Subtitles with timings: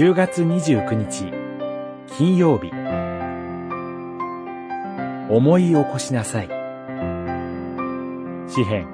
[0.00, 1.30] 10月29日
[2.16, 2.70] 金曜日。
[5.28, 6.48] 思い起こしなさい。
[8.48, 8.88] 詩編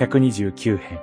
[0.00, 1.00] 129編。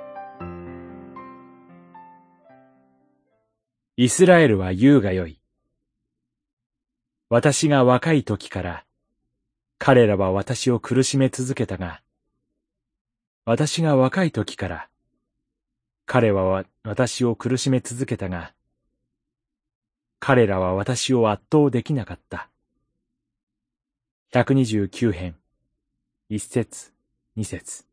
[3.96, 5.40] イスラエルは言うがよい。
[7.30, 8.84] 私が若い時から
[9.78, 12.02] 彼らは私を苦しめ続けたが
[13.46, 14.90] 私が若い時から
[16.04, 18.52] 彼は私を苦しめ続けたが
[20.26, 22.48] 彼らは私を圧倒できなかった。
[24.32, 25.36] 129編、
[26.30, 26.94] 一節、
[27.36, 27.84] 二節。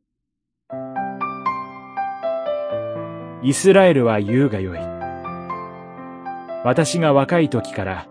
[3.43, 4.79] イスラエルは言うがよい。
[6.63, 8.07] 私が若い時から、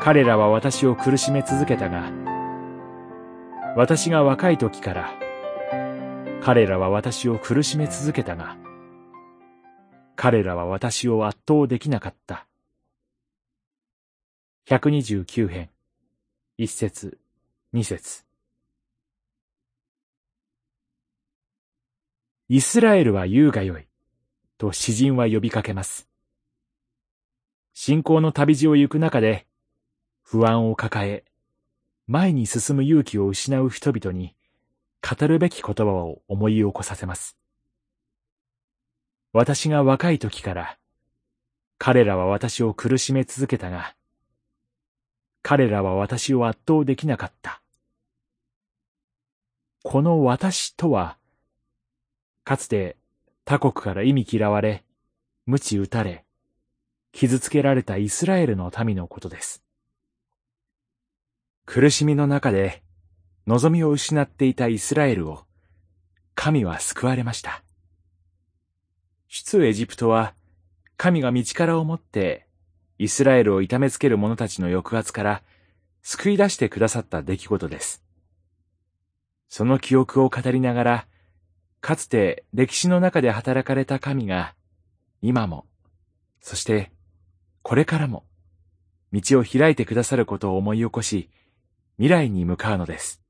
[0.00, 2.12] 彼らは私を苦しめ続けたが、
[3.74, 5.10] 私が若い時から、
[6.40, 8.56] 彼らは私を苦しめ続けたが、
[10.14, 12.46] 彼らは私を圧倒できなかった。
[14.66, 15.68] 129編、
[16.56, 17.18] 一節、
[17.74, 18.24] 二節。
[22.48, 23.86] イスラエルは言うがよい、
[24.56, 26.08] と詩人は呼びかけます。
[27.74, 29.46] 信仰の旅路を行く中で、
[30.22, 31.26] 不安を抱え、
[32.06, 34.34] 前に進む勇気を失う人々に、
[35.02, 37.36] 語るべき言葉を思い起こさせます。
[39.34, 40.78] 私が若い時から、
[41.76, 43.94] 彼らは私を苦しめ続けたが、
[45.46, 47.60] 彼らは私を圧倒できなかった。
[49.82, 51.18] この私とは、
[52.44, 52.96] かつて
[53.44, 54.84] 他国から意味嫌われ、
[55.44, 56.24] 鞭打たれ、
[57.12, 59.62] 傷つけられたイスラエルの民のことです。
[61.66, 62.82] 苦しみの中で
[63.46, 65.44] 望みを失っていたイスラエルを
[66.34, 67.62] 神は救われました。
[69.28, 70.32] 出エジプトは
[70.96, 72.46] 神が道からをもって
[72.98, 75.42] イスラエルを痛めつける者たちの抑圧から
[76.02, 78.04] 救い出してくださった出来事です。
[79.48, 81.06] その記憶を語りながら、
[81.80, 84.54] かつて歴史の中で働かれた神が、
[85.22, 85.66] 今も、
[86.40, 86.90] そして
[87.64, 88.26] これからも、
[89.10, 91.30] 道を開いてくださることを思い起こし、
[91.96, 93.22] 未来に向かうのです。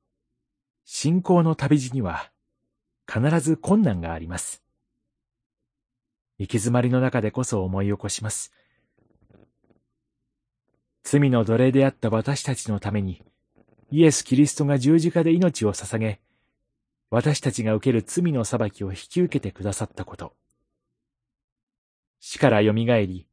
[0.83, 2.31] 信仰の旅路には、
[3.07, 4.61] 必ず困難があります。
[6.37, 8.51] 行き詰まりの中でこそ思い起こします。
[11.05, 13.21] 罪の奴隷であった私たちのために、
[13.91, 16.19] イエス・キリストが十字架で命を捧げ、
[17.11, 20.33] 私たちが受ける罪の裁きを引き受けてくださったこと。
[22.19, 23.27] 死から蘇り、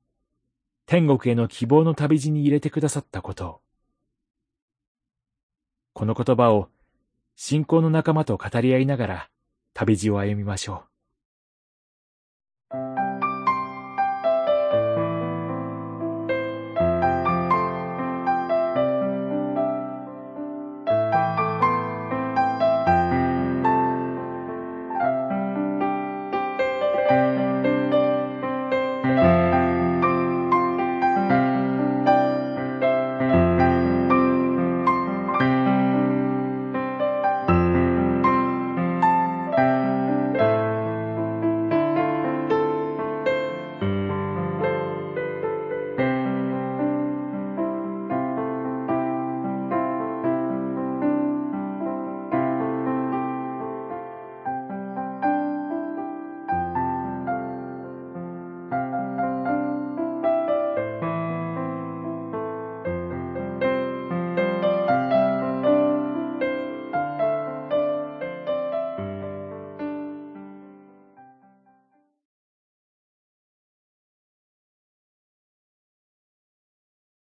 [0.85, 3.63] 天国への希望の旅路に入れてくださったこと。
[5.95, 6.69] この言葉を
[7.37, 9.31] 信仰の仲間と語り合いながら
[9.73, 10.92] 旅路を歩みましょう。